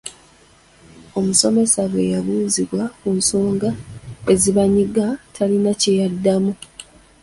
[1.19, 3.69] "Omusomesa bwe yabuuzibwa ku nsonga
[4.33, 6.53] ezibanyiga, talina kye yaddamu."